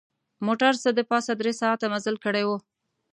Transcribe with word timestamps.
موټر 0.45 0.73
څه 0.83 0.89
د 0.97 0.99
پاسه 1.09 1.31
درې 1.41 1.53
ساعته 1.61 1.85
مزل 1.93 2.15
کړی 2.25 2.43
و. 2.45 2.49